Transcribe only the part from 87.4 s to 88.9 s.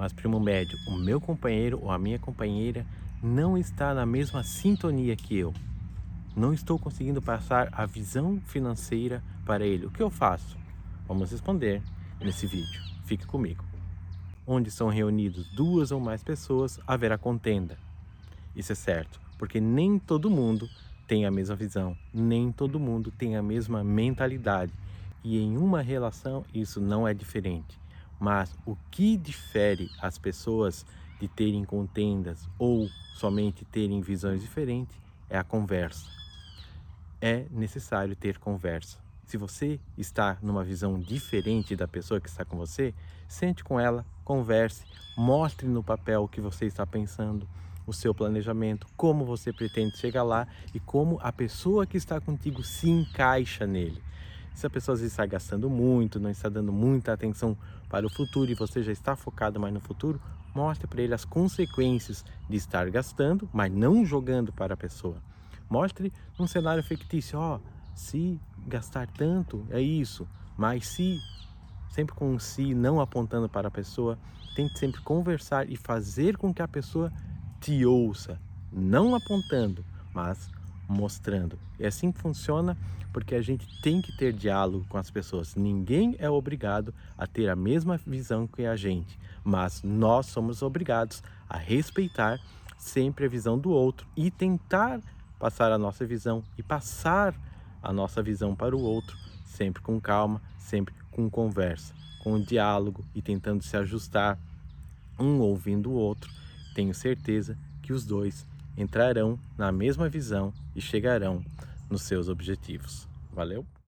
a mesma visão que a